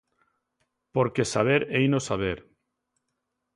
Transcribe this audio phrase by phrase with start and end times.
[0.95, 2.37] Porque saber heino saber.